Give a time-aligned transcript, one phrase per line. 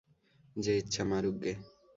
[0.55, 1.53] যে ইচ্ছা মারুক গে।